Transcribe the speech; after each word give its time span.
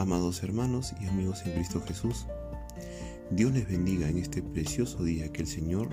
Amados 0.00 0.42
hermanos 0.42 0.94
y 0.98 1.08
amigos 1.08 1.42
en 1.44 1.52
Cristo 1.52 1.82
Jesús, 1.86 2.24
Dios 3.30 3.52
les 3.52 3.68
bendiga 3.68 4.08
en 4.08 4.16
este 4.16 4.40
precioso 4.40 5.04
día 5.04 5.30
que 5.30 5.42
el 5.42 5.46
Señor 5.46 5.90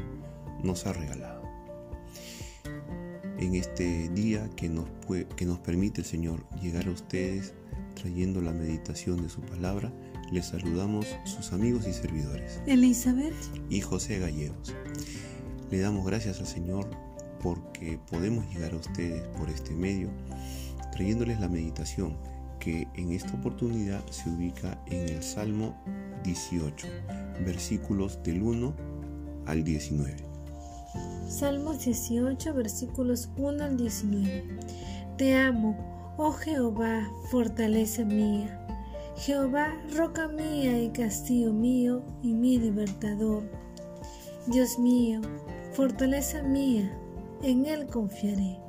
nos 0.63 0.85
ha 0.85 0.93
regalado. 0.93 1.41
En 3.37 3.53
este 3.53 4.07
día 4.07 4.49
que 4.55 4.69
nos, 4.69 4.87
que 5.35 5.45
nos 5.45 5.59
permite 5.59 5.99
el 5.99 6.07
Señor 6.07 6.47
llegar 6.61 6.87
a 6.87 6.91
ustedes 6.91 7.53
trayendo 7.95 8.39
la 8.39 8.53
meditación 8.53 9.21
de 9.21 9.27
su 9.27 9.41
palabra, 9.41 9.91
les 10.31 10.45
saludamos 10.45 11.05
sus 11.25 11.51
amigos 11.51 11.85
y 11.85 11.91
servidores. 11.91 12.61
Elizabeth 12.65 13.35
y 13.69 13.81
José 13.81 14.19
Gallegos. 14.19 14.73
Le 15.69 15.79
damos 15.79 16.05
gracias 16.05 16.39
al 16.39 16.47
Señor 16.47 16.89
porque 17.43 17.99
podemos 18.09 18.47
llegar 18.53 18.71
a 18.71 18.77
ustedes 18.77 19.27
por 19.37 19.49
este 19.49 19.75
medio 19.75 20.09
trayéndoles 20.93 21.41
la 21.41 21.49
meditación 21.49 22.15
que 22.59 22.87
en 22.95 23.11
esta 23.11 23.33
oportunidad 23.33 24.05
se 24.09 24.29
ubica 24.29 24.81
en 24.87 25.09
el 25.09 25.23
Salmo 25.23 25.75
18, 26.23 26.87
versículos 27.45 28.21
del 28.23 28.41
1 28.41 28.73
al 29.45 29.63
19. 29.63 30.15
Salmos 31.27 31.83
18, 31.83 32.53
versículos 32.53 33.29
1 33.37 33.63
al 33.63 33.77
19. 33.77 34.59
Te 35.17 35.35
amo, 35.35 36.15
oh 36.17 36.31
Jehová, 36.31 37.09
fortaleza 37.29 38.05
mía. 38.05 38.65
Jehová, 39.17 39.73
roca 39.95 40.27
mía 40.27 40.81
y 40.81 40.89
castillo 40.89 41.51
mío 41.51 42.03
y 42.21 42.33
mi 42.33 42.59
libertador. 42.59 43.43
Dios 44.47 44.77
mío, 44.79 45.21
fortaleza 45.73 46.43
mía, 46.43 46.97
en 47.41 47.65
él 47.65 47.87
confiaré. 47.87 48.59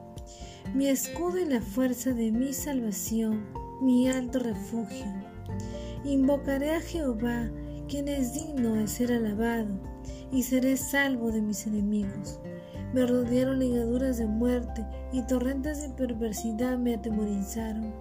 Mi 0.74 0.88
escudo 0.88 1.38
y 1.38 1.44
la 1.44 1.60
fuerza 1.60 2.12
de 2.12 2.32
mi 2.32 2.52
salvación 2.52 3.46
mi 3.80 4.08
alto 4.08 4.38
refugio. 4.40 5.06
Invocaré 6.04 6.74
a 6.74 6.80
Jehová, 6.80 7.50
quien 7.88 8.08
es 8.08 8.34
digno 8.34 8.74
de 8.74 8.88
ser 8.88 9.12
alabado, 9.12 9.68
y 10.32 10.42
seré 10.42 10.76
salvo 10.76 11.30
de 11.30 11.40
mis 11.40 11.66
enemigos. 11.66 12.40
Me 12.92 13.06
rodearon 13.06 13.58
ligaduras 13.58 14.18
de 14.18 14.26
muerte 14.26 14.84
y 15.12 15.22
torrentes 15.26 15.82
de 15.82 15.90
perversidad 15.90 16.78
me 16.78 16.94
atemorizaron. 16.94 17.92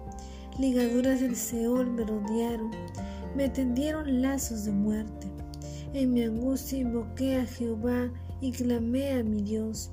Ligaduras 0.58 1.20
del 1.20 1.36
Seol 1.36 1.90
me 1.90 2.04
rodearon, 2.04 2.70
me 3.36 3.48
tendieron 3.48 4.22
lazos 4.22 4.64
de 4.64 4.72
muerte. 4.72 5.28
En 5.92 6.12
mi 6.12 6.22
angustia 6.22 6.78
invoqué 6.78 7.36
a 7.36 7.46
Jehová 7.46 8.10
y 8.40 8.52
clamé 8.52 9.12
a 9.12 9.22
mi 9.22 9.42
Dios. 9.42 9.92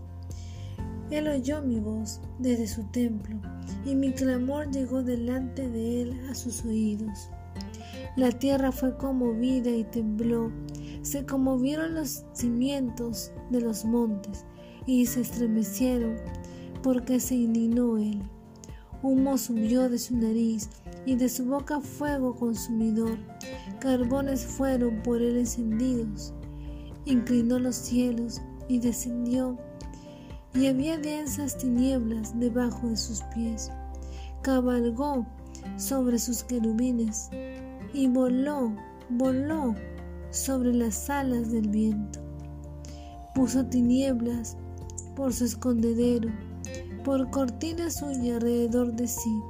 Él 1.12 1.28
oyó 1.28 1.62
mi 1.62 1.80
voz 1.80 2.22
desde 2.40 2.68
su 2.68 2.84
templo 2.92 3.40
y 3.86 3.96
mi 3.96 4.12
clamor 4.12 4.72
llegó 4.72 5.04
delante 5.04 5.70
de 5.70 6.02
él 6.02 6.22
a 6.30 6.36
sus 6.36 6.66
oídos. 6.66 7.30
La 8.16 8.32
tierra 8.32 8.72
fue 8.72 8.98
conmovida 8.98 9.70
y 9.70 9.84
tembló, 9.84 10.52
se 11.02 11.26
conmovieron 11.26 11.96
los 11.96 12.26
cimientos 12.34 13.32
de 13.52 13.62
los 13.62 13.86
montes 13.86 14.46
y 14.86 15.06
se 15.06 15.22
estremecieron 15.22 16.16
porque 16.82 17.20
se 17.20 17.36
indignó 17.36 17.98
él. 17.98 18.22
Humo 19.04 19.38
subió 19.38 19.88
de 19.90 20.00
su 20.00 20.18
nariz 20.18 20.70
y 21.06 21.16
de 21.16 21.30
su 21.30 21.46
boca 21.46 21.80
fuego 21.80 22.36
consumidor. 22.36 23.20
Carbones 23.80 24.46
fueron 24.46 25.04
por 25.04 25.22
él 25.22 25.38
encendidos. 25.38 26.34
Inclinó 27.06 27.60
los 27.60 27.76
cielos 27.76 28.42
y 28.68 28.80
descendió 28.80 29.58
y 30.56 30.68
había 30.68 30.98
densas 30.98 31.58
tinieblas 31.58 32.38
debajo 32.40 32.88
de 32.88 32.98
sus 32.98 33.22
pies. 33.34 33.72
Cabalgó 34.42 35.26
sobre 35.78 36.18
sus 36.18 36.44
querubines 36.44 37.30
y 37.94 38.08
voló, 38.08 38.74
voló 39.10 39.76
sobre 40.32 40.74
las 40.74 41.10
alas 41.10 41.52
del 41.52 41.70
viento. 41.70 42.20
Puso 43.34 43.66
tinieblas 43.66 44.56
por 45.16 45.34
su 45.34 45.46
escondedero, 45.46 46.30
por 47.04 47.30
cortina 47.32 47.90
suya 47.90 48.36
alrededor 48.36 48.94
de 48.94 49.08
sí, 49.08 49.42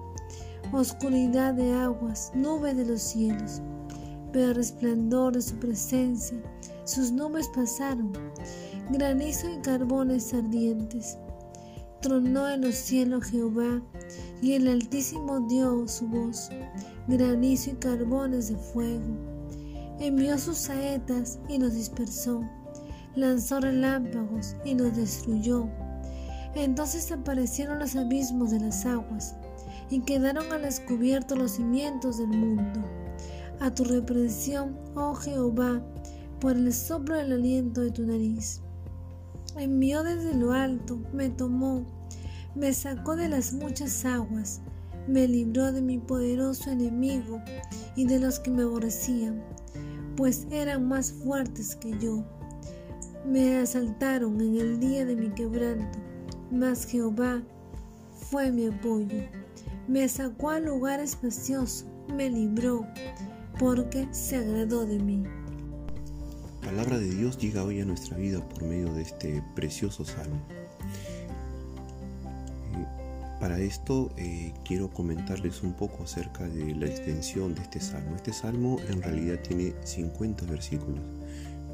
oscuridad 0.72 1.54
de 1.54 1.72
aguas, 1.74 2.32
nube 2.34 2.74
de 2.74 2.86
los 2.86 3.02
cielos, 3.02 3.62
pero 4.32 4.54
resplandor 4.54 5.34
de 5.34 5.42
su 5.42 5.56
presencia, 5.58 6.38
sus 6.84 7.12
nubes 7.12 7.48
pasaron 7.56 8.12
granizo 8.92 9.50
y 9.50 9.58
carbones 9.62 10.34
ardientes. 10.34 11.18
Tronó 12.02 12.48
en 12.50 12.62
los 12.62 12.76
cielos 12.76 13.26
Jehová, 13.26 13.82
y 14.42 14.54
el 14.54 14.68
Altísimo 14.68 15.40
dio 15.48 15.88
su 15.88 16.08
voz, 16.08 16.50
granizo 17.08 17.72
y 17.72 17.76
carbones 17.76 18.50
de 18.50 18.58
fuego. 18.58 19.04
Envió 20.00 20.38
sus 20.38 20.58
saetas 20.58 21.40
y 21.50 21.58
los 21.58 21.74
dispersó, 21.74 22.44
lanzó 23.16 23.60
relámpagos 23.60 24.56
y 24.66 24.76
los 24.76 24.96
destruyó. 24.96 25.68
Entonces 26.54 27.12
aparecieron 27.12 27.80
los 27.80 27.96
abismos 27.96 28.52
de 28.52 28.60
las 28.60 28.86
aguas, 28.86 29.36
y 29.90 30.02
quedaron 30.02 30.52
al 30.52 30.62
descubierto 30.62 31.36
los 31.36 31.54
cimientos 31.54 32.20
del 32.20 32.28
mundo. 32.28 32.82
A 33.60 33.74
tu 33.74 33.84
reprensión, 33.84 34.78
oh 34.96 35.16
Jehová, 35.16 35.82
por 36.40 36.52
el 36.52 36.72
soplo 36.72 37.16
del 37.16 37.34
aliento 37.34 37.82
de 37.82 37.92
tu 37.92 38.06
nariz 38.06 38.62
envió 39.58 40.04
desde 40.04 40.34
lo 40.34 40.54
alto, 40.54 41.00
me 41.14 41.30
tomó, 41.30 41.86
me 42.56 42.74
sacó 42.74 43.16
de 43.16 43.30
las 43.30 43.54
muchas 43.54 44.06
aguas, 44.06 44.62
me 45.08 45.28
libró 45.28 45.72
de 45.72 45.82
mi 45.82 45.98
poderoso 45.98 46.72
enemigo 46.72 47.42
y 47.96 48.06
de 48.06 48.20
los 48.20 48.40
que 48.40 48.52
me 48.52 48.64
aborrecían, 48.64 49.44
pues 50.16 50.48
eran 50.52 50.88
más 50.88 51.12
fuertes 51.12 51.76
que 51.76 51.98
yo. 52.00 52.24
Me 53.26 53.58
asaltaron 53.58 54.40
en 54.40 54.58
el 54.58 54.80
día 54.80 55.06
de 55.06 55.16
mi 55.16 55.30
quebranto, 55.30 56.00
mas 56.52 56.86
Jehová 56.86 57.42
fue 58.30 58.52
mi 58.52 58.68
apoyo. 58.68 59.24
Me 59.88 60.08
sacó 60.08 60.52
al 60.52 60.66
lugar 60.66 61.00
espacioso, 61.00 61.86
me 62.14 62.30
libró, 62.30 62.86
porque 63.60 64.08
se 64.12 64.38
agradó 64.38 64.86
de 64.86 65.00
mí 65.00 65.24
palabra 66.66 66.98
de 66.98 67.08
Dios 67.08 67.38
llega 67.38 67.64
hoy 67.64 67.80
a 67.80 67.86
nuestra 67.86 68.18
vida 68.18 68.42
por 68.50 68.64
medio 68.64 68.92
de 68.96 69.04
este 69.04 69.44
precioso 69.54 70.04
salmo. 70.04 70.42
Eh, 72.74 72.86
para 73.40 73.60
esto 73.60 74.12
eh, 74.18 74.52
quiero 74.66 74.90
comentarles 74.90 75.62
un 75.62 75.74
poco 75.74 76.04
acerca 76.04 76.48
de 76.48 76.74
la 76.74 76.88
extensión 76.88 77.54
de 77.54 77.62
este 77.62 77.80
salmo. 77.80 78.16
Este 78.16 78.34
salmo 78.34 78.78
en 78.90 79.04
realidad 79.04 79.40
tiene 79.48 79.76
50 79.84 80.46
versículos, 80.46 81.04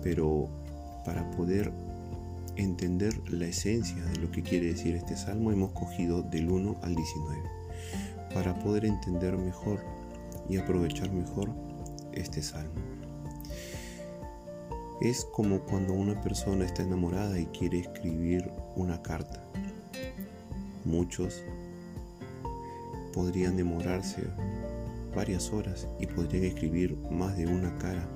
pero 0.04 0.50
para 1.06 1.32
poder 1.32 1.72
entender 2.58 3.18
la 3.32 3.46
esencia 3.46 4.04
de 4.04 4.20
lo 4.20 4.30
que 4.30 4.44
quiere 4.44 4.74
decir 4.74 4.96
este 4.96 5.16
salmo 5.16 5.54
hemos 5.54 5.72
cogido 5.72 6.22
del 6.22 6.50
1 6.52 6.76
al 6.82 6.96
19, 6.96 7.42
para 8.34 8.60
poder 8.60 8.84
entender 8.84 9.38
mejor 9.38 9.80
y 10.50 10.58
aprovechar 10.58 11.14
mejor 11.14 11.50
este 12.12 12.44
salmo. 12.44 13.01
Es 15.02 15.26
como 15.26 15.62
cuando 15.62 15.94
una 15.94 16.22
persona 16.22 16.64
está 16.64 16.84
enamorada 16.84 17.40
y 17.40 17.48
quiere 17.48 17.80
escribir 17.80 18.52
una 18.76 19.02
carta. 19.02 19.42
Muchos 20.86 21.42
podrían 23.12 23.58
demorarse 23.58 24.22
varias 25.16 25.52
horas 25.52 25.88
y 26.00 26.06
podrían 26.06 26.44
escribir 26.44 26.96
más 27.10 27.36
de 27.36 27.48
una 27.48 27.76
cara 27.80 28.08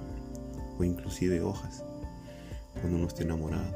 o 0.77 0.83
inclusive 0.83 1.41
hojas 1.41 1.83
cuando 2.79 2.99
uno 2.99 3.07
está 3.07 3.23
enamorado. 3.23 3.73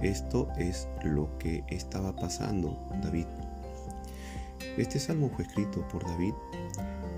Esto 0.00 0.48
es 0.56 0.88
lo 1.04 1.28
que 1.38 1.62
estaba 1.68 2.16
pasando 2.16 2.88
David. 3.02 3.26
Este 4.78 4.98
salmo 4.98 5.28
fue 5.28 5.44
escrito 5.44 5.86
por 5.88 6.06
David 6.06 6.32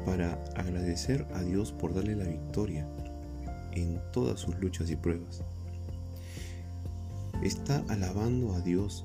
para 0.05 0.33
agradecer 0.57 1.25
a 1.33 1.43
Dios 1.43 1.71
por 1.71 1.95
darle 1.95 2.17
la 2.17 2.25
victoria 2.25 2.85
en 3.75 4.01
todas 4.13 4.41
sus 4.41 4.57
luchas 4.57 4.91
y 4.91 4.97
pruebas. 4.97 5.43
Está 7.43 7.85
alabando 7.89 8.55
a 8.55 8.61
Dios 8.61 9.05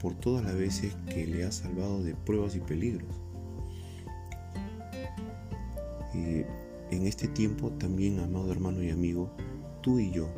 por 0.00 0.14
todas 0.14 0.44
las 0.44 0.54
veces 0.54 0.94
que 1.08 1.26
le 1.26 1.44
ha 1.44 1.52
salvado 1.52 2.02
de 2.02 2.14
pruebas 2.14 2.54
y 2.54 2.60
peligros. 2.60 3.08
Y 6.14 6.44
en 6.94 7.06
este 7.06 7.28
tiempo 7.28 7.70
también, 7.72 8.18
amado 8.20 8.50
hermano 8.50 8.82
y 8.82 8.90
amigo, 8.90 9.30
tú 9.82 9.98
y 9.98 10.10
yo, 10.10 10.28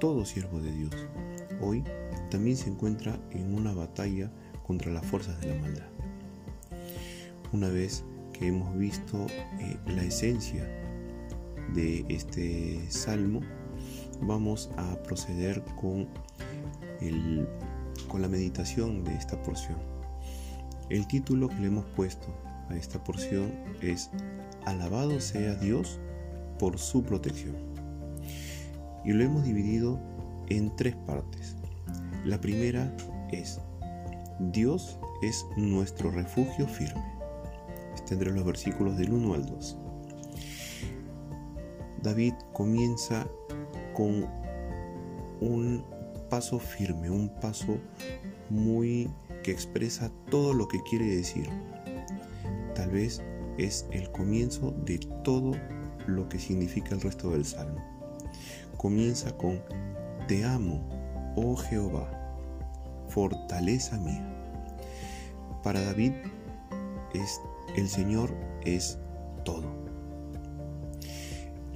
todo 0.00 0.24
siervo 0.24 0.60
de 0.60 0.72
Dios, 0.72 0.92
hoy 1.60 1.84
también 2.30 2.56
se 2.56 2.68
encuentra 2.70 3.18
en 3.30 3.54
una 3.54 3.72
batalla 3.72 4.30
contra 4.66 4.92
las 4.92 5.04
fuerzas 5.06 5.40
de 5.40 5.54
la 5.54 5.60
maldad. 5.60 5.86
Una 7.52 7.68
vez 7.68 8.04
que 8.32 8.48
hemos 8.48 8.76
visto 8.76 9.26
eh, 9.60 9.78
la 9.86 10.02
esencia 10.02 10.64
de 11.72 12.04
este 12.08 12.90
salmo, 12.90 13.40
vamos 14.20 14.70
a 14.76 15.02
proceder 15.02 15.62
con, 15.80 16.08
con 18.08 18.22
la 18.22 18.28
meditación 18.28 19.04
de 19.04 19.14
esta 19.14 19.40
porción. 19.42 19.78
El 20.90 21.06
título 21.06 21.48
que 21.48 21.56
le 21.56 21.68
hemos 21.68 21.86
puesto 21.96 22.26
a 22.68 22.76
esta 22.76 23.02
porción 23.02 23.52
es 23.80 24.10
alabado 24.64 25.20
sea 25.20 25.54
Dios 25.54 25.98
por 26.58 26.78
su 26.78 27.02
protección. 27.02 27.56
Y 29.04 29.12
lo 29.12 29.24
hemos 29.24 29.44
dividido 29.44 30.00
en 30.48 30.74
tres 30.76 30.94
partes. 31.06 31.56
La 32.24 32.40
primera 32.40 32.94
es, 33.30 33.60
Dios 34.38 34.98
es 35.22 35.46
nuestro 35.56 36.10
refugio 36.10 36.66
firme. 36.66 37.04
Está 37.94 38.14
los 38.16 38.44
versículos 38.44 38.96
del 38.96 39.12
1 39.12 39.34
al 39.34 39.46
2. 39.46 39.78
David 42.04 42.34
comienza 42.52 43.26
con 43.94 44.28
un 45.40 45.82
paso 46.28 46.58
firme, 46.58 47.08
un 47.08 47.30
paso 47.40 47.78
muy 48.50 49.10
que 49.42 49.50
expresa 49.50 50.10
todo 50.30 50.52
lo 50.52 50.68
que 50.68 50.82
quiere 50.82 51.06
decir. 51.06 51.48
Tal 52.74 52.90
vez 52.90 53.22
es 53.56 53.86
el 53.90 54.12
comienzo 54.12 54.72
de 54.84 54.98
todo 55.24 55.52
lo 56.06 56.28
que 56.28 56.38
significa 56.38 56.94
el 56.94 57.00
resto 57.00 57.30
del 57.30 57.46
salmo. 57.46 57.82
Comienza 58.76 59.34
con 59.38 59.62
Te 60.28 60.44
amo, 60.44 60.86
oh 61.36 61.56
Jehová, 61.56 62.36
fortaleza 63.08 63.96
mía. 63.96 64.30
Para 65.62 65.80
David 65.80 66.12
es 67.14 67.40
el 67.76 67.88
Señor 67.88 68.30
es 68.62 68.98
todo. 69.46 69.83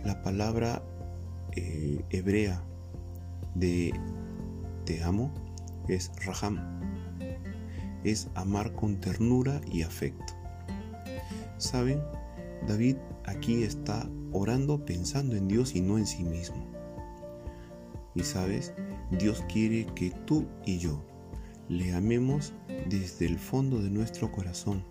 La 0.09 0.23
palabra 0.23 0.83
eh, 1.55 2.03
hebrea 2.09 2.65
de 3.55 3.93
te 4.87 5.03
amo 5.03 5.31
es 5.87 6.11
raham. 6.25 6.59
Es 8.05 8.29
amar 8.35 8.73
con 8.73 8.99
ternura 9.03 9.61
y 9.71 9.83
afecto. 9.83 10.33
¿Saben? 11.59 12.01
David 12.67 12.97
aquí 13.27 13.65
está 13.65 14.09
orando 14.33 14.83
pensando 14.83 15.37
en 15.37 15.47
Dios 15.47 15.75
y 15.75 15.83
no 15.83 15.99
en 15.99 16.07
sí 16.07 16.25
mismo. 16.25 16.65
Y 18.15 18.23
sabes, 18.23 18.73
Dios 19.11 19.45
quiere 19.53 19.85
que 19.95 20.11
tú 20.25 20.47
y 20.65 20.79
yo 20.79 21.05
le 21.69 21.93
amemos 21.93 22.55
desde 22.89 23.27
el 23.27 23.39
fondo 23.39 23.83
de 23.83 23.91
nuestro 23.91 24.33
corazón 24.33 24.83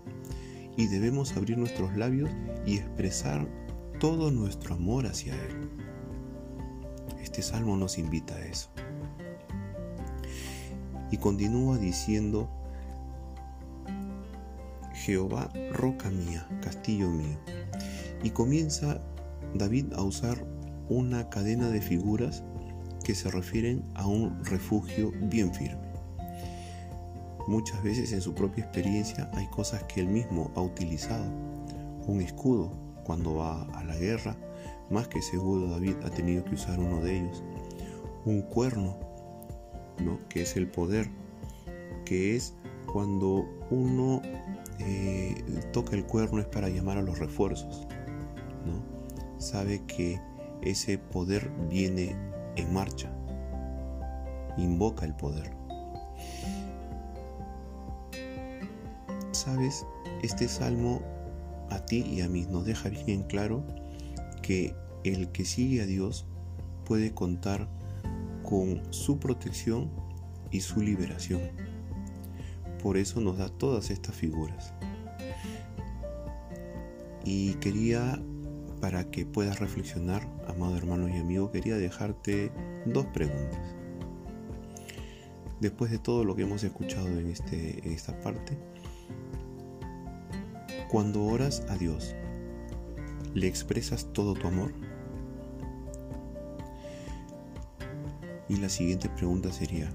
y 0.76 0.86
debemos 0.86 1.36
abrir 1.36 1.58
nuestros 1.58 1.96
labios 1.96 2.30
y 2.64 2.76
expresar 2.76 3.48
todo 3.98 4.30
nuestro 4.30 4.74
amor 4.74 5.06
hacia 5.06 5.34
Él. 5.34 5.70
Este 7.20 7.42
salmo 7.42 7.76
nos 7.76 7.98
invita 7.98 8.34
a 8.34 8.44
eso. 8.44 8.70
Y 11.10 11.16
continúa 11.16 11.78
diciendo, 11.78 12.48
Jehová, 14.94 15.50
roca 15.72 16.10
mía, 16.10 16.46
castillo 16.62 17.08
mío. 17.08 17.38
Y 18.22 18.30
comienza 18.30 19.00
David 19.54 19.92
a 19.94 20.02
usar 20.02 20.46
una 20.88 21.28
cadena 21.28 21.68
de 21.68 21.80
figuras 21.80 22.44
que 23.04 23.14
se 23.14 23.30
refieren 23.30 23.84
a 23.94 24.06
un 24.06 24.44
refugio 24.44 25.12
bien 25.22 25.52
firme. 25.52 25.88
Muchas 27.48 27.82
veces 27.82 28.12
en 28.12 28.20
su 28.20 28.34
propia 28.34 28.64
experiencia 28.64 29.30
hay 29.34 29.46
cosas 29.48 29.82
que 29.84 30.00
él 30.00 30.08
mismo 30.08 30.52
ha 30.54 30.60
utilizado. 30.60 31.24
Un 32.06 32.20
escudo 32.20 32.87
cuando 33.08 33.36
va 33.36 33.62
a 33.72 33.84
la 33.84 33.96
guerra, 33.96 34.36
más 34.90 35.08
que 35.08 35.22
seguro 35.22 35.70
David 35.70 35.94
ha 36.04 36.10
tenido 36.10 36.44
que 36.44 36.56
usar 36.56 36.78
uno 36.78 37.00
de 37.00 37.20
ellos. 37.20 37.42
Un 38.26 38.42
cuerno, 38.42 38.98
¿no? 39.98 40.18
que 40.28 40.42
es 40.42 40.58
el 40.58 40.68
poder, 40.68 41.08
que 42.04 42.36
es 42.36 42.54
cuando 42.84 43.48
uno 43.70 44.20
eh, 44.78 45.42
toca 45.72 45.96
el 45.96 46.04
cuerno 46.04 46.38
es 46.38 46.46
para 46.48 46.68
llamar 46.68 46.98
a 46.98 47.02
los 47.02 47.18
refuerzos. 47.18 47.88
¿no? 48.66 49.40
Sabe 49.40 49.80
que 49.86 50.20
ese 50.60 50.98
poder 50.98 51.50
viene 51.70 52.14
en 52.56 52.74
marcha. 52.74 53.10
Invoca 54.58 55.06
el 55.06 55.14
poder. 55.14 55.50
Sabes, 59.32 59.86
este 60.22 60.46
salmo 60.46 61.00
a 61.70 61.84
ti 61.84 62.00
y 62.00 62.20
a 62.20 62.28
mí 62.28 62.46
nos 62.50 62.64
deja 62.64 62.88
bien 62.88 63.24
claro 63.24 63.64
que 64.42 64.74
el 65.04 65.30
que 65.32 65.44
sigue 65.44 65.82
a 65.82 65.86
Dios 65.86 66.26
puede 66.84 67.12
contar 67.12 67.68
con 68.42 68.82
su 68.92 69.18
protección 69.18 69.90
y 70.50 70.60
su 70.60 70.80
liberación. 70.80 71.42
Por 72.82 72.96
eso 72.96 73.20
nos 73.20 73.38
da 73.38 73.48
todas 73.48 73.90
estas 73.90 74.14
figuras. 74.14 74.72
Y 77.24 77.54
quería, 77.54 78.22
para 78.80 79.10
que 79.10 79.26
puedas 79.26 79.58
reflexionar, 79.58 80.26
amado 80.46 80.76
hermano 80.76 81.08
y 81.08 81.18
amigo, 81.18 81.50
quería 81.50 81.76
dejarte 81.76 82.50
dos 82.86 83.04
preguntas. 83.06 83.60
Después 85.60 85.90
de 85.90 85.98
todo 85.98 86.24
lo 86.24 86.36
que 86.36 86.42
hemos 86.42 86.62
escuchado 86.62 87.08
en, 87.08 87.28
este, 87.28 87.86
en 87.86 87.92
esta 87.92 88.18
parte, 88.20 88.56
cuando 90.88 91.24
oras 91.24 91.62
a 91.68 91.76
Dios, 91.76 92.14
¿le 93.34 93.46
expresas 93.46 94.06
todo 94.12 94.34
tu 94.34 94.48
amor? 94.48 94.72
Y 98.48 98.56
la 98.56 98.70
siguiente 98.70 99.10
pregunta 99.10 99.52
sería, 99.52 99.90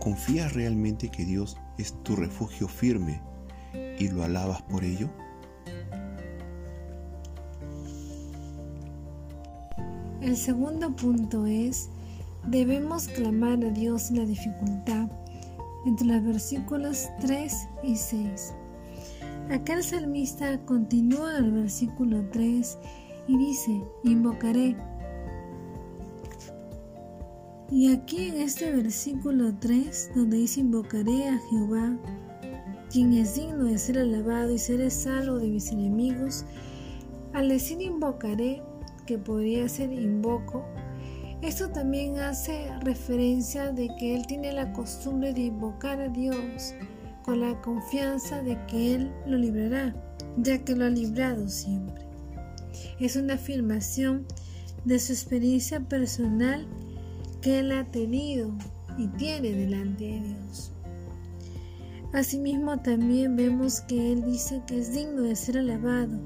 ¿confías 0.00 0.52
realmente 0.52 1.10
que 1.10 1.24
Dios 1.24 1.56
es 1.78 1.94
tu 2.02 2.16
refugio 2.16 2.68
firme 2.68 3.22
y 3.98 4.08
lo 4.08 4.22
alabas 4.22 4.60
por 4.62 4.84
ello? 4.84 5.08
El 10.20 10.36
segundo 10.36 10.94
punto 10.94 11.46
es, 11.46 11.88
debemos 12.46 13.08
clamar 13.08 13.64
a 13.64 13.70
Dios 13.70 14.10
en 14.10 14.18
la 14.18 14.24
dificultad, 14.26 15.08
entre 15.86 16.06
los 16.06 16.24
versículos 16.24 17.08
3 17.20 17.68
y 17.82 17.96
6. 17.96 18.54
Acá 19.50 19.74
el 19.74 19.84
salmista 19.84 20.58
continúa 20.64 21.36
el 21.36 21.52
versículo 21.52 22.24
3 22.30 22.78
y 23.28 23.36
dice, 23.36 23.82
invocaré. 24.02 24.74
Y 27.70 27.92
aquí 27.92 28.28
en 28.28 28.40
este 28.40 28.72
versículo 28.72 29.54
3, 29.58 30.12
donde 30.14 30.38
dice, 30.38 30.60
invocaré 30.60 31.28
a 31.28 31.38
Jehová, 31.50 31.96
quien 32.90 33.12
es 33.12 33.34
digno 33.34 33.64
de 33.64 33.76
ser 33.76 33.98
alabado 33.98 34.50
y 34.50 34.58
seré 34.58 34.90
salvo 34.90 35.38
de 35.38 35.48
mis 35.48 35.70
enemigos, 35.70 36.46
al 37.34 37.50
decir 37.50 37.82
invocaré, 37.82 38.62
que 39.06 39.18
podría 39.18 39.68
ser 39.68 39.92
invoco, 39.92 40.64
esto 41.42 41.68
también 41.68 42.18
hace 42.18 42.70
referencia 42.80 43.70
de 43.70 43.88
que 43.98 44.14
él 44.14 44.26
tiene 44.26 44.52
la 44.52 44.72
costumbre 44.72 45.34
de 45.34 45.42
invocar 45.42 46.00
a 46.00 46.08
Dios 46.08 46.74
con 47.24 47.40
la 47.40 47.60
confianza 47.62 48.42
de 48.42 48.58
que 48.66 48.94
Él 48.94 49.12
lo 49.26 49.38
librará, 49.38 49.94
ya 50.36 50.62
que 50.62 50.76
lo 50.76 50.84
ha 50.84 50.90
librado 50.90 51.48
siempre. 51.48 52.04
Es 53.00 53.16
una 53.16 53.34
afirmación 53.34 54.26
de 54.84 54.98
su 54.98 55.12
experiencia 55.12 55.80
personal 55.80 56.66
que 57.40 57.60
Él 57.60 57.72
ha 57.72 57.84
tenido 57.90 58.52
y 58.98 59.08
tiene 59.08 59.52
delante 59.52 60.04
de 60.04 60.20
Dios. 60.20 60.72
Asimismo 62.12 62.80
también 62.80 63.36
vemos 63.36 63.80
que 63.80 64.12
Él 64.12 64.24
dice 64.24 64.62
que 64.66 64.78
es 64.78 64.92
digno 64.92 65.22
de 65.22 65.34
ser 65.34 65.58
alabado. 65.58 66.20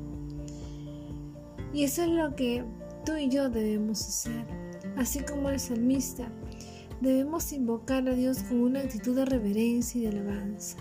Y 1.72 1.84
eso 1.84 2.02
es 2.02 2.08
lo 2.08 2.34
que 2.34 2.64
tú 3.04 3.16
y 3.16 3.28
yo 3.28 3.48
debemos 3.48 4.00
hacer, 4.00 4.44
así 4.96 5.20
como 5.20 5.48
el 5.48 5.60
salmista. 5.60 6.28
Debemos 7.00 7.52
invocar 7.52 8.08
a 8.08 8.14
Dios 8.14 8.42
con 8.42 8.60
una 8.60 8.80
actitud 8.80 9.14
de 9.14 9.24
reverencia 9.24 10.00
y 10.00 10.04
de 10.04 10.08
alabanza 10.08 10.76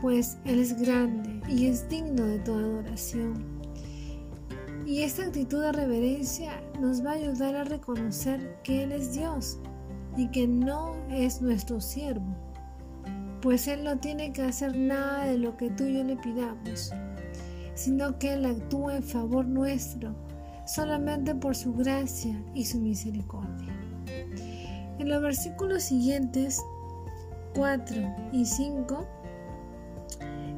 pues 0.00 0.38
Él 0.44 0.58
es 0.58 0.80
grande 0.80 1.40
y 1.48 1.66
es 1.66 1.88
digno 1.88 2.24
de 2.24 2.38
toda 2.38 2.60
adoración. 2.60 3.60
Y 4.86 5.02
esta 5.02 5.24
actitud 5.24 5.60
de 5.60 5.72
reverencia 5.72 6.60
nos 6.80 7.04
va 7.04 7.10
a 7.10 7.14
ayudar 7.14 7.54
a 7.54 7.64
reconocer 7.64 8.58
que 8.64 8.82
Él 8.82 8.92
es 8.92 9.12
Dios 9.12 9.58
y 10.16 10.28
que 10.28 10.46
no 10.46 10.94
es 11.10 11.40
nuestro 11.42 11.80
siervo, 11.80 12.34
pues 13.40 13.68
Él 13.68 13.84
no 13.84 13.98
tiene 13.98 14.32
que 14.32 14.42
hacer 14.42 14.76
nada 14.76 15.26
de 15.26 15.38
lo 15.38 15.56
que 15.56 15.70
tú 15.70 15.84
y 15.84 15.94
yo 15.94 16.04
le 16.04 16.16
pidamos, 16.16 16.92
sino 17.74 18.18
que 18.18 18.32
Él 18.32 18.46
actúa 18.46 18.96
en 18.96 19.02
favor 19.02 19.46
nuestro 19.46 20.14
solamente 20.66 21.34
por 21.34 21.56
su 21.56 21.72
gracia 21.74 22.40
y 22.54 22.64
su 22.64 22.78
misericordia. 22.80 23.74
En 24.98 25.08
los 25.08 25.22
versículos 25.22 25.84
siguientes, 25.84 26.60
4 27.54 27.96
y 28.32 28.44
5, 28.44 29.06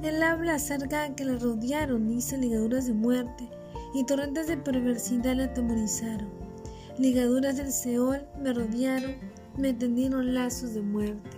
él 0.03 0.23
habla 0.23 0.55
acerca 0.55 1.15
que 1.15 1.25
le 1.25 1.39
rodearon, 1.39 2.09
dice 2.09 2.37
ligaduras 2.37 2.87
de 2.87 2.95
muerte, 2.95 3.49
y 3.95 4.05
torrentes 4.05 4.49
de 4.49 4.57
perversidad 4.57 5.37
le 5.37 5.45
atemorizaron. 5.45 6.29
Ligaduras 6.99 7.57
del 7.57 7.71
Seol 7.71 8.27
me 8.43 8.53
rodearon, 8.53 9.15
me 9.57 9.73
tendieron 9.73 10.35
lazos 10.35 10.75
de 10.75 10.83
muerte. 10.83 11.37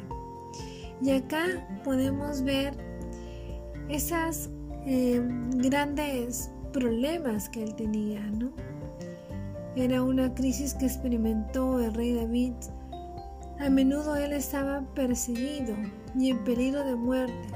Y 1.03 1.11
acá 1.11 1.45
podemos 1.85 2.43
ver 2.43 2.75
esas 3.89 4.51
eh, 4.87 5.21
grandes 5.57 6.51
problemas 6.73 7.49
que 7.49 7.63
él 7.63 7.75
tenía, 7.75 8.21
¿no? 8.21 8.53
Era 9.77 10.03
una 10.03 10.33
crisis 10.35 10.75
que 10.75 10.87
experimentó 10.87 11.81
el 11.81 11.93
rey 11.95 12.15
David. 12.15 12.53
A 13.65 13.71
menudo 13.71 14.15
él 14.17 14.35
estaba 14.35 14.83
perseguido 14.95 15.75
y 16.15 16.29
en 16.29 16.45
peligro 16.45 16.85
de 16.85 16.97
muerte, 16.97 17.49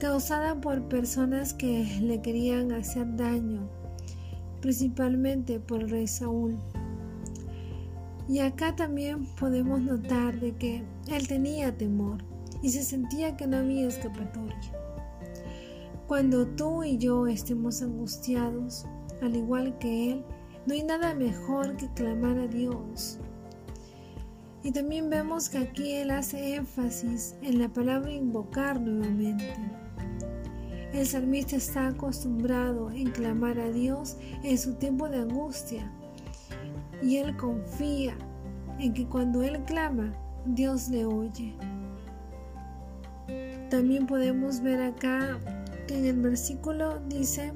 causada 0.00 0.58
por 0.58 0.88
personas 0.88 1.52
que 1.52 1.84
le 2.00 2.22
querían 2.22 2.72
hacer 2.72 3.14
daño, 3.14 3.68
principalmente 4.62 5.60
por 5.60 5.82
el 5.82 5.90
rey 5.90 6.06
Saúl. 6.06 6.56
Y 8.26 8.38
acá 8.38 8.74
también 8.74 9.26
podemos 9.38 9.82
notar 9.82 10.40
de 10.40 10.56
que 10.56 10.82
él 11.08 11.28
tenía 11.28 11.76
temor 11.76 12.24
y 12.62 12.70
se 12.70 12.82
sentía 12.82 13.36
que 13.36 13.46
no 13.46 13.58
había 13.58 13.88
escapatoria. 13.88 14.56
Cuando 16.06 16.46
tú 16.46 16.84
y 16.84 16.96
yo 16.96 17.26
estemos 17.26 17.82
angustiados, 17.82 18.86
al 19.20 19.36
igual 19.36 19.76
que 19.78 20.12
él, 20.12 20.24
no 20.64 20.72
hay 20.72 20.84
nada 20.84 21.14
mejor 21.14 21.76
que 21.76 21.92
clamar 21.92 22.38
a 22.38 22.46
Dios. 22.46 23.18
Y 24.64 24.70
también 24.70 25.10
vemos 25.10 25.48
que 25.48 25.58
aquí 25.58 25.92
él 25.94 26.10
hace 26.10 26.54
énfasis 26.54 27.36
en 27.42 27.58
la 27.58 27.68
palabra 27.68 28.12
invocar 28.12 28.80
nuevamente. 28.80 29.52
El 30.92 31.06
salmista 31.06 31.56
está 31.56 31.88
acostumbrado 31.88 32.90
en 32.90 33.10
clamar 33.10 33.58
a 33.58 33.70
Dios 33.70 34.18
en 34.42 34.58
su 34.58 34.74
tiempo 34.74 35.08
de 35.08 35.20
angustia 35.20 35.90
y 37.02 37.16
él 37.16 37.36
confía 37.36 38.14
en 38.78 38.92
que 38.92 39.06
cuando 39.06 39.42
él 39.42 39.64
clama, 39.64 40.12
Dios 40.46 40.88
le 40.90 41.06
oye. 41.06 41.54
También 43.70 44.06
podemos 44.06 44.60
ver 44.60 44.82
acá 44.82 45.38
que 45.88 45.98
en 45.98 46.06
el 46.06 46.20
versículo 46.20 47.00
dice 47.08 47.52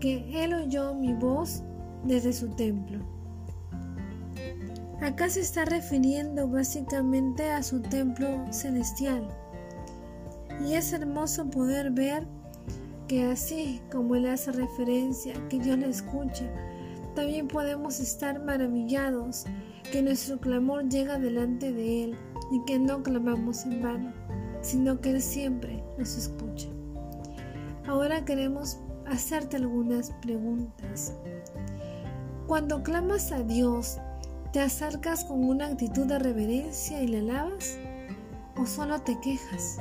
que 0.00 0.44
él 0.44 0.52
oyó 0.52 0.94
mi 0.94 1.14
voz 1.14 1.62
desde 2.04 2.32
su 2.32 2.48
templo. 2.48 3.15
Acá 5.00 5.28
se 5.28 5.40
está 5.40 5.64
refiriendo 5.64 6.48
básicamente 6.48 7.50
a 7.50 7.62
su 7.62 7.82
templo 7.82 8.44
celestial. 8.50 9.28
Y 10.66 10.74
es 10.74 10.92
hermoso 10.92 11.50
poder 11.50 11.90
ver 11.90 12.26
que 13.06 13.24
así 13.24 13.82
como 13.92 14.16
él 14.16 14.26
hace 14.26 14.52
referencia, 14.52 15.34
que 15.48 15.58
Dios 15.58 15.78
le 15.78 15.90
escucha, 15.90 16.50
también 17.14 17.48
podemos 17.48 18.00
estar 18.00 18.42
maravillados 18.42 19.44
que 19.90 20.02
nuestro 20.02 20.38
clamor 20.38 20.88
llega 20.88 21.18
delante 21.18 21.72
de 21.72 22.04
Él 22.04 22.16
y 22.50 22.62
que 22.64 22.78
no 22.78 23.02
clamamos 23.02 23.64
en 23.64 23.82
vano, 23.82 24.12
sino 24.60 25.00
que 25.00 25.10
Él 25.10 25.22
siempre 25.22 25.82
nos 25.98 26.16
escucha. 26.16 26.68
Ahora 27.86 28.24
queremos 28.24 28.78
hacerte 29.06 29.56
algunas 29.56 30.10
preguntas. 30.22 31.14
Cuando 32.46 32.82
clamas 32.82 33.32
a 33.32 33.42
Dios, 33.42 33.98
¿te 34.56 34.62
acercas 34.62 35.22
con 35.22 35.44
una 35.44 35.66
actitud 35.66 36.06
de 36.06 36.18
reverencia 36.18 37.02
y 37.02 37.08
le 37.08 37.18
alabas? 37.18 37.76
¿O 38.56 38.64
solo 38.64 38.98
te 39.02 39.20
quejas? 39.20 39.76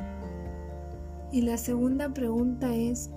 Y 1.32 1.44
la 1.44 1.58
segunda 1.58 2.14
pregunta 2.14 2.76
es, 2.76 3.10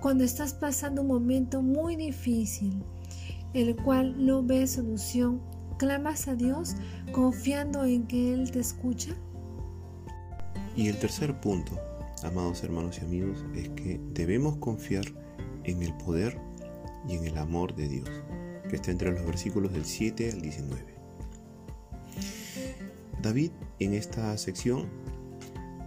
cuando 0.00 0.24
estás 0.24 0.54
pasando 0.54 1.02
un 1.02 1.06
momento 1.06 1.62
muy 1.62 1.94
difícil, 1.94 2.82
el 3.54 3.76
cual 3.76 4.26
no 4.26 4.42
ve 4.42 4.66
solución, 4.66 5.40
¿clamas 5.78 6.26
a 6.26 6.34
Dios 6.34 6.74
confiando 7.12 7.84
en 7.84 8.08
que 8.08 8.34
Él 8.34 8.50
te 8.50 8.58
escucha? 8.58 9.14
Y 10.74 10.88
el 10.88 10.98
tercer 10.98 11.40
punto, 11.40 11.78
amados 12.24 12.64
hermanos 12.64 12.98
y 13.00 13.04
amigos, 13.04 13.44
es 13.54 13.68
que 13.68 14.00
debemos 14.14 14.56
confiar 14.56 15.04
en 15.62 15.80
el 15.80 15.94
poder 15.98 16.36
y 17.08 17.14
en 17.14 17.24
el 17.24 17.38
amor 17.38 17.72
de 17.76 17.86
Dios, 17.86 18.10
que 18.72 18.76
está 18.76 18.90
entre 18.90 19.12
los 19.12 19.26
versículos 19.26 19.70
del 19.74 19.84
7 19.84 20.30
al 20.32 20.40
19. 20.40 20.82
David 23.20 23.50
en 23.80 23.92
esta 23.92 24.34
sección 24.38 24.88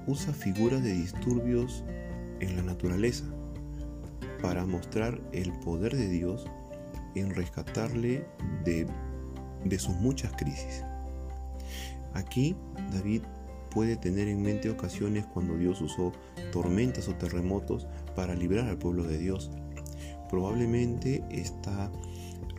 usa 0.06 0.32
figuras 0.36 0.84
de 0.84 0.94
disturbios 0.94 1.84
en 2.42 2.56
la 2.56 2.62
naturaleza 2.62 3.26
para 4.40 4.68
mostrar 4.68 5.20
el 5.32 5.52
poder 5.62 5.96
de 5.96 6.10
Dios 6.10 6.46
en 7.16 7.34
rescatarle 7.34 8.24
de, 8.64 8.86
de 9.64 9.80
sus 9.80 9.96
muchas 9.96 10.32
crisis. 10.34 10.84
Aquí 12.14 12.56
David 12.94 13.24
puede 13.72 13.98
tener 13.98 14.28
en 14.28 14.44
mente 14.44 14.70
ocasiones 14.70 15.26
cuando 15.26 15.58
Dios 15.58 15.82
usó 15.82 16.12
tormentas 16.52 17.08
o 17.08 17.16
terremotos 17.16 17.88
para 18.16 18.36
librar 18.36 18.70
al 18.70 18.78
pueblo 18.78 19.06
de 19.06 19.18
Dios. 19.18 19.50
Probablemente 20.30 21.24
está 21.32 21.92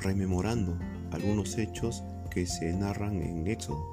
rememorando 0.06 0.78
algunos 1.10 1.58
hechos 1.58 2.04
que 2.30 2.46
se 2.46 2.72
narran 2.72 3.20
en 3.22 3.46
Éxodo, 3.48 3.84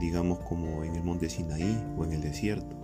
digamos 0.00 0.40
como 0.40 0.82
en 0.82 0.96
el 0.96 1.04
monte 1.04 1.30
Sinaí 1.30 1.80
o 1.96 2.04
en 2.04 2.12
el 2.12 2.20
desierto. 2.20 2.76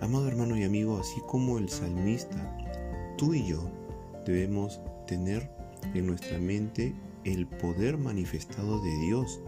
Amado 0.00 0.28
hermano 0.28 0.56
y 0.56 0.64
amigo, 0.64 0.98
así 0.98 1.20
como 1.26 1.58
el 1.58 1.68
salmista, 1.68 2.56
tú 3.18 3.34
y 3.34 3.46
yo 3.46 3.70
debemos 4.24 4.80
tener 5.06 5.50
en 5.92 6.06
nuestra 6.06 6.38
mente 6.38 6.94
el 7.24 7.46
poder 7.46 7.98
manifestado 7.98 8.80
de 8.80 8.98
Dios 9.00 9.40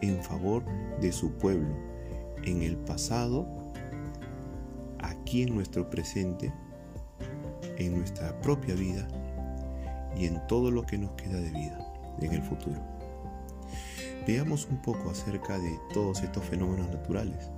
en 0.00 0.22
favor 0.22 0.64
de 1.02 1.12
su 1.12 1.32
pueblo, 1.32 1.74
en 2.44 2.62
el 2.62 2.78
pasado, 2.78 3.46
aquí 5.00 5.42
en 5.42 5.54
nuestro 5.54 5.90
presente, 5.90 6.50
en 7.76 7.98
nuestra 7.98 8.40
propia 8.40 8.74
vida 8.74 9.06
y 10.16 10.26
en 10.26 10.46
todo 10.46 10.70
lo 10.70 10.84
que 10.84 10.98
nos 10.98 11.12
queda 11.12 11.38
de 11.38 11.50
vida 11.50 11.90
en 12.20 12.32
el 12.32 12.42
futuro. 12.42 12.80
Veamos 14.26 14.68
un 14.70 14.80
poco 14.82 15.10
acerca 15.10 15.58
de 15.58 15.78
todos 15.92 16.22
estos 16.22 16.44
fenómenos 16.44 16.90
naturales. 16.90 17.50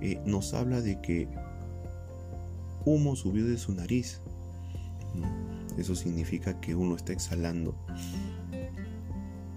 Eh, 0.00 0.20
nos 0.26 0.52
habla 0.54 0.80
de 0.80 1.00
que 1.00 1.28
humo 2.84 3.16
subió 3.16 3.46
de 3.46 3.56
su 3.56 3.72
nariz. 3.72 4.20
Eso 5.78 5.94
significa 5.94 6.60
que 6.60 6.74
uno 6.74 6.96
está 6.96 7.12
exhalando 7.12 7.74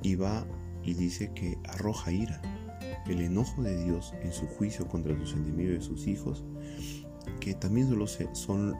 y 0.01 0.15
va 0.15 0.45
y 0.83 0.93
dice 0.93 1.31
que 1.33 1.57
arroja 1.65 2.11
ira. 2.11 2.41
El 3.07 3.21
enojo 3.21 3.63
de 3.63 3.83
Dios 3.83 4.13
en 4.21 4.31
su 4.31 4.47
juicio 4.47 4.87
contra 4.87 5.17
sus 5.17 5.33
enemigos 5.33 5.83
y 5.83 5.87
sus 5.87 6.07
hijos, 6.07 6.43
que 7.39 7.53
también 7.53 7.89
son 8.33 8.75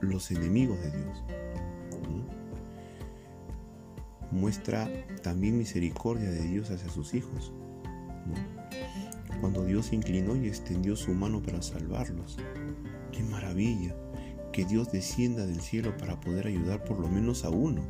los 0.00 0.30
enemigos 0.30 0.78
de 0.80 0.90
Dios. 0.90 1.24
Muestra 4.30 4.90
también 5.22 5.58
misericordia 5.58 6.30
de 6.30 6.42
Dios 6.42 6.70
hacia 6.70 6.90
sus 6.90 7.14
hijos. 7.14 7.52
Cuando 9.40 9.64
Dios 9.64 9.86
se 9.86 9.96
inclinó 9.96 10.36
y 10.36 10.48
extendió 10.48 10.96
su 10.96 11.12
mano 11.14 11.42
para 11.42 11.62
salvarlos. 11.62 12.36
¡Qué 13.12 13.22
maravilla! 13.22 13.94
que 14.52 14.64
Dios 14.64 14.90
descienda 14.90 15.46
del 15.46 15.60
cielo 15.60 15.96
para 15.96 16.18
poder 16.18 16.48
ayudar 16.48 16.82
por 16.82 16.98
lo 16.98 17.08
menos 17.08 17.44
a 17.44 17.50
uno. 17.50 17.82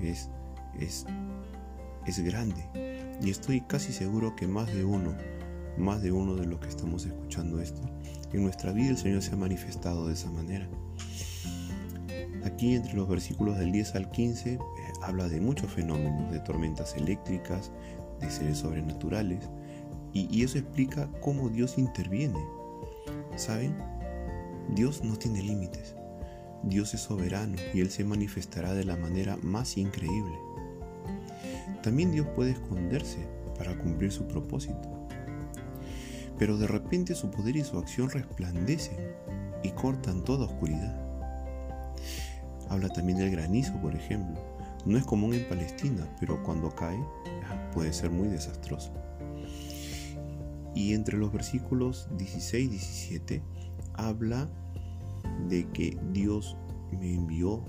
Es, 0.00 0.30
es, 0.78 1.04
es 2.06 2.18
grande. 2.20 3.18
Y 3.22 3.28
estoy 3.28 3.60
casi 3.60 3.92
seguro 3.92 4.34
que 4.34 4.46
más 4.46 4.72
de 4.72 4.84
uno, 4.84 5.14
más 5.76 6.02
de 6.02 6.12
uno 6.12 6.36
de 6.36 6.46
los 6.46 6.58
que 6.58 6.68
estamos 6.68 7.04
escuchando 7.04 7.60
esto, 7.60 7.82
en 8.32 8.42
nuestra 8.42 8.72
vida 8.72 8.90
el 8.90 8.96
Señor 8.96 9.20
se 9.20 9.32
ha 9.32 9.36
manifestado 9.36 10.06
de 10.06 10.14
esa 10.14 10.30
manera. 10.30 10.68
Aquí 12.44 12.74
entre 12.74 12.94
los 12.94 13.08
versículos 13.08 13.58
del 13.58 13.72
10 13.72 13.94
al 13.94 14.10
15 14.10 14.54
eh, 14.54 14.60
habla 15.02 15.28
de 15.28 15.40
muchos 15.40 15.70
fenómenos, 15.70 16.32
de 16.32 16.40
tormentas 16.40 16.96
eléctricas, 16.96 17.70
de 18.20 18.30
seres 18.30 18.58
sobrenaturales, 18.58 19.48
y, 20.12 20.28
y 20.36 20.42
eso 20.42 20.58
explica 20.58 21.08
cómo 21.20 21.48
Dios 21.48 21.78
interviene. 21.78 22.38
¿Saben? 23.36 23.74
Dios 24.74 25.02
no 25.04 25.16
tiene 25.16 25.42
límites. 25.42 25.94
Dios 26.64 26.94
es 26.94 27.00
soberano 27.00 27.56
y 27.74 27.80
Él 27.80 27.90
se 27.90 28.04
manifestará 28.04 28.72
de 28.74 28.84
la 28.84 28.96
manera 28.96 29.36
más 29.42 29.76
increíble. 29.76 30.38
También 31.82 32.12
Dios 32.12 32.26
puede 32.34 32.52
esconderse 32.52 33.18
para 33.58 33.76
cumplir 33.76 34.12
su 34.12 34.26
propósito. 34.26 35.08
Pero 36.38 36.56
de 36.56 36.66
repente 36.66 37.14
su 37.14 37.30
poder 37.30 37.56
y 37.56 37.64
su 37.64 37.78
acción 37.78 38.10
resplandecen 38.10 38.96
y 39.62 39.70
cortan 39.70 40.22
toda 40.24 40.46
oscuridad. 40.46 41.11
Habla 42.72 42.88
también 42.88 43.18
del 43.18 43.30
granizo, 43.30 43.74
por 43.82 43.94
ejemplo. 43.94 44.40
No 44.86 44.96
es 44.96 45.04
común 45.04 45.34
en 45.34 45.46
Palestina, 45.46 46.08
pero 46.18 46.42
cuando 46.42 46.74
cae 46.74 46.98
puede 47.74 47.92
ser 47.92 48.10
muy 48.10 48.28
desastroso. 48.28 48.94
Y 50.74 50.94
entre 50.94 51.18
los 51.18 51.30
versículos 51.30 52.08
16 52.16 52.64
y 52.64 52.68
17 52.70 53.42
habla 53.92 54.48
de 55.50 55.68
que 55.68 55.98
Dios 56.14 56.56
me 56.98 57.12
envió, 57.12 57.62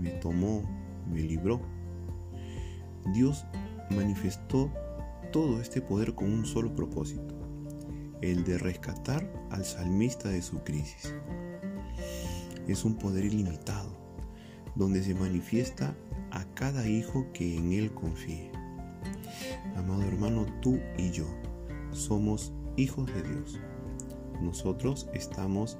me 0.00 0.08
tomó, 0.12 0.62
me 1.06 1.20
libró. 1.20 1.60
Dios 3.12 3.44
manifestó 3.90 4.72
todo 5.32 5.60
este 5.60 5.82
poder 5.82 6.14
con 6.14 6.32
un 6.32 6.46
solo 6.46 6.74
propósito, 6.74 7.34
el 8.22 8.42
de 8.44 8.56
rescatar 8.56 9.30
al 9.50 9.66
salmista 9.66 10.30
de 10.30 10.40
su 10.40 10.64
crisis. 10.64 11.12
Es 12.66 12.86
un 12.86 12.94
poder 12.94 13.26
ilimitado, 13.26 13.93
donde 14.74 15.02
se 15.02 15.14
manifiesta 15.14 15.94
a 16.30 16.44
cada 16.54 16.86
hijo 16.88 17.26
que 17.32 17.56
en 17.56 17.72
él 17.72 17.92
confíe. 17.92 18.50
Amado 19.76 20.02
hermano, 20.02 20.46
tú 20.60 20.78
y 20.98 21.10
yo 21.10 21.26
somos 21.92 22.52
hijos 22.76 23.06
de 23.14 23.22
Dios. 23.22 23.60
Nosotros 24.40 25.08
estamos 25.14 25.76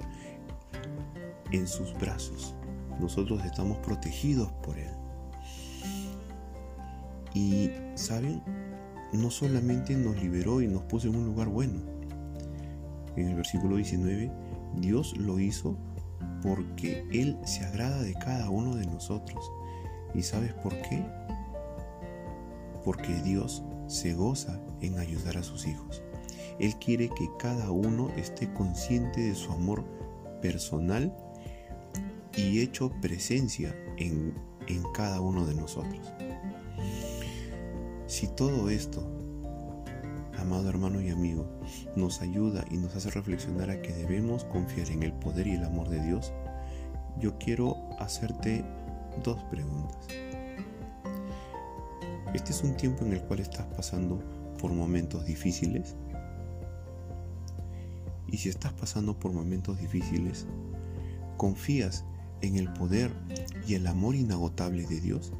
en 1.51 1.67
sus 1.67 1.93
brazos. 1.93 2.55
Nosotros 2.99 3.43
estamos 3.45 3.77
protegidos 3.79 4.51
por 4.63 4.77
Él. 4.77 4.91
Y, 7.33 7.69
¿saben? 7.95 8.41
No 9.11 9.29
solamente 9.29 9.95
nos 9.95 10.15
liberó 10.21 10.61
y 10.61 10.67
nos 10.67 10.83
puso 10.83 11.09
en 11.09 11.15
un 11.15 11.25
lugar 11.25 11.47
bueno. 11.49 11.81
En 13.15 13.29
el 13.29 13.35
versículo 13.35 13.75
19, 13.75 14.31
Dios 14.77 15.15
lo 15.17 15.39
hizo 15.39 15.77
porque 16.45 17.07
Él 17.11 17.37
se 17.43 17.65
agrada 17.65 18.03
de 18.03 18.13
cada 18.13 18.49
uno 18.51 18.75
de 18.75 18.85
nosotros. 18.85 19.51
¿Y 20.13 20.21
sabes 20.21 20.53
por 20.53 20.79
qué? 20.83 21.03
Porque 22.83 23.13
Dios 23.23 23.63
se 23.87 24.13
goza 24.13 24.61
en 24.79 24.99
ayudar 24.99 25.37
a 25.37 25.43
sus 25.43 25.65
hijos. 25.65 26.03
Él 26.59 26.75
quiere 26.75 27.09
que 27.09 27.27
cada 27.39 27.71
uno 27.71 28.09
esté 28.15 28.53
consciente 28.53 29.21
de 29.21 29.35
su 29.35 29.51
amor 29.51 29.83
personal 30.41 31.13
y 32.37 32.59
hecho 32.59 32.91
presencia 33.01 33.75
en, 33.97 34.35
en 34.67 34.83
cada 34.93 35.21
uno 35.21 35.45
de 35.47 35.55
nosotros. 35.55 36.13
Si 38.05 38.27
todo 38.27 38.69
esto, 38.69 39.03
amado 40.45 40.69
hermano 40.69 41.01
y 41.01 41.09
amigo, 41.09 41.47
nos 41.95 42.21
ayuda 42.21 42.63
y 42.69 42.77
nos 42.77 42.95
hace 42.95 43.09
reflexionar 43.09 43.71
a 43.71 43.81
que 43.81 43.91
debemos 43.93 44.45
confiar 44.45 44.89
en 44.91 45.01
el 45.01 45.11
poder 45.11 45.47
y 45.47 45.53
el 45.53 45.63
amor 45.63 45.89
de 45.89 45.99
Dios, 45.99 46.31
yo 47.19 47.35
quiero 47.39 47.75
hacerte 47.99 48.63
dos 49.23 49.41
preguntas. 49.45 50.07
Este 52.35 52.51
es 52.51 52.61
un 52.61 52.77
tiempo 52.77 53.03
en 53.05 53.13
el 53.13 53.21
cual 53.21 53.39
estás 53.39 53.65
pasando 53.75 54.21
por 54.59 54.71
momentos 54.71 55.25
difíciles. 55.25 55.95
Y 58.27 58.37
si 58.37 58.49
estás 58.49 58.73
pasando 58.73 59.17
por 59.17 59.31
momentos 59.33 59.79
difíciles, 59.79 60.45
¿confías 61.37 62.05
en 62.41 62.57
el 62.57 62.71
poder 62.73 63.11
y 63.67 63.73
el 63.73 63.87
amor 63.87 64.13
inagotable 64.13 64.85
de 64.85 65.01
Dios? 65.01 65.33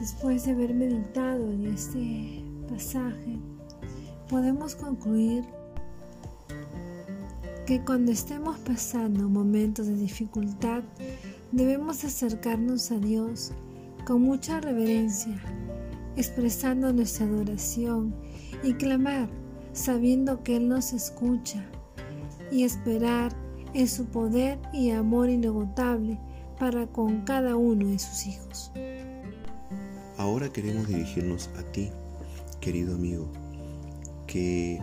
Después 0.00 0.44
de 0.44 0.52
haber 0.52 0.74
meditado 0.74 1.52
en 1.52 1.66
este 1.66 2.45
pasaje, 2.66 3.38
podemos 4.28 4.74
concluir 4.74 5.44
que 7.66 7.82
cuando 7.84 8.12
estemos 8.12 8.58
pasando 8.60 9.28
momentos 9.28 9.86
de 9.86 9.94
dificultad, 9.96 10.82
debemos 11.52 12.04
acercarnos 12.04 12.90
a 12.92 12.98
Dios 12.98 13.52
con 14.06 14.22
mucha 14.22 14.60
reverencia, 14.60 15.36
expresando 16.16 16.92
nuestra 16.92 17.26
adoración 17.26 18.14
y 18.62 18.74
clamar 18.74 19.28
sabiendo 19.76 20.42
que 20.42 20.56
Él 20.56 20.68
nos 20.68 20.92
escucha 20.92 21.64
y 22.50 22.64
esperar 22.64 23.32
en 23.74 23.86
su 23.86 24.06
poder 24.06 24.58
y 24.72 24.90
amor 24.90 25.28
inagotable 25.28 26.18
para 26.58 26.86
con 26.86 27.22
cada 27.22 27.56
uno 27.56 27.88
de 27.88 27.98
sus 27.98 28.26
hijos. 28.26 28.72
Ahora 30.16 30.48
queremos 30.48 30.88
dirigirnos 30.88 31.50
a 31.58 31.62
ti, 31.72 31.90
querido 32.66 32.96
amigo, 32.96 33.28
que 34.26 34.82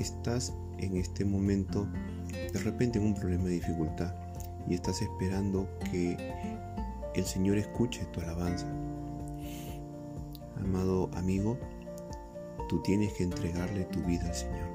estás 0.00 0.52
en 0.78 0.96
este 0.96 1.24
momento 1.24 1.86
de 2.52 2.58
repente 2.64 2.98
en 2.98 3.04
un 3.04 3.14
problema 3.14 3.44
de 3.44 3.50
dificultad 3.50 4.12
y 4.66 4.74
estás 4.74 5.00
esperando 5.00 5.68
que 5.88 6.16
el 7.14 7.24
Señor 7.24 7.58
escuche 7.58 8.04
tu 8.06 8.20
alabanza. 8.20 8.66
Amado 10.56 11.08
amigo, 11.14 11.56
tú 12.68 12.82
tienes 12.82 13.12
que 13.12 13.22
entregarle 13.22 13.84
tu 13.84 14.00
vida 14.00 14.26
al 14.26 14.34
Señor 14.34 14.68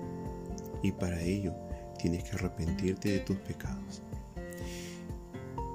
y 0.83 0.93
para 0.93 1.21
ello 1.21 1.53
tienes 1.99 2.23
que 2.23 2.37
arrepentirte 2.37 3.09
de 3.09 3.19
tus 3.19 3.35
pecados. 3.39 4.01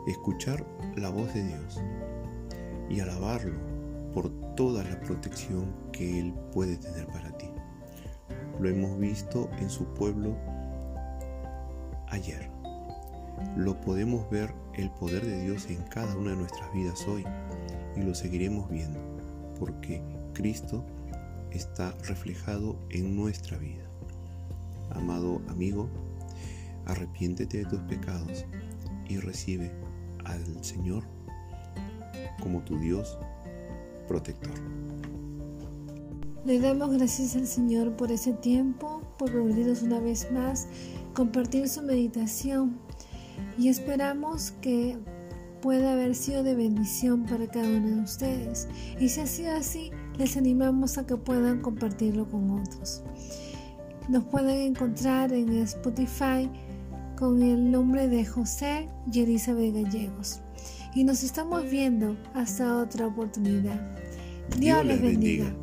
Escuchar 0.08 0.64
la 0.96 1.10
voz 1.10 1.34
de 1.34 1.44
Dios 1.44 1.82
y 2.88 3.00
alabarlo 3.00 3.79
por 4.12 4.30
toda 4.54 4.84
la 4.84 5.00
protección 5.00 5.72
que 5.92 6.20
Él 6.20 6.34
puede 6.52 6.76
tener 6.76 7.06
para 7.06 7.36
ti. 7.36 7.46
Lo 8.60 8.68
hemos 8.68 8.98
visto 8.98 9.48
en 9.58 9.70
su 9.70 9.84
pueblo 9.94 10.36
ayer. 12.08 12.50
Lo 13.56 13.80
podemos 13.80 14.28
ver 14.30 14.52
el 14.74 14.90
poder 14.90 15.24
de 15.24 15.42
Dios 15.42 15.66
en 15.70 15.82
cada 15.84 16.14
una 16.16 16.30
de 16.30 16.36
nuestras 16.36 16.72
vidas 16.72 17.06
hoy 17.08 17.24
y 17.96 18.02
lo 18.02 18.14
seguiremos 18.14 18.68
viendo 18.70 19.00
porque 19.58 20.02
Cristo 20.34 20.84
está 21.50 21.92
reflejado 22.06 22.76
en 22.90 23.16
nuestra 23.16 23.58
vida. 23.58 23.84
Amado 24.90 25.40
amigo, 25.48 25.88
arrepiéntete 26.86 27.58
de 27.58 27.64
tus 27.64 27.80
pecados 27.80 28.44
y 29.08 29.18
recibe 29.18 29.72
al 30.24 30.64
Señor 30.64 31.04
como 32.40 32.62
tu 32.62 32.78
Dios 32.78 33.18
protector. 34.10 34.52
Le 36.44 36.58
damos 36.58 36.90
gracias 36.90 37.36
al 37.36 37.46
Señor 37.46 37.96
por 37.96 38.10
ese 38.10 38.32
tiempo, 38.32 39.02
por 39.18 39.30
permitirnos 39.30 39.82
una 39.82 40.00
vez 40.00 40.26
más 40.32 40.66
compartir 41.14 41.68
su 41.68 41.82
meditación 41.82 42.78
y 43.56 43.68
esperamos 43.68 44.50
que 44.60 44.98
pueda 45.62 45.92
haber 45.92 46.16
sido 46.16 46.42
de 46.42 46.56
bendición 46.56 47.24
para 47.24 47.46
cada 47.46 47.68
uno 47.68 47.96
de 47.96 48.02
ustedes. 48.02 48.68
Y 48.98 49.08
si 49.10 49.20
ha 49.20 49.26
sido 49.26 49.54
así, 49.54 49.92
les 50.18 50.36
animamos 50.36 50.98
a 50.98 51.06
que 51.06 51.16
puedan 51.16 51.60
compartirlo 51.60 52.28
con 52.28 52.50
otros. 52.50 53.02
Nos 54.08 54.24
pueden 54.24 54.72
encontrar 54.72 55.32
en 55.32 55.52
Spotify 55.58 56.50
con 57.16 57.42
el 57.42 57.70
nombre 57.70 58.08
de 58.08 58.24
José 58.24 58.88
y 59.12 59.20
Elizabeth 59.20 59.74
Gallegos. 59.74 60.40
Y 60.94 61.04
nos 61.04 61.22
estamos 61.22 61.70
viendo 61.70 62.16
hasta 62.34 62.78
otra 62.78 63.06
oportunidad. 63.06 63.99
Dios, 64.58 64.84
les 64.84 65.00
bendiga. 65.00 65.54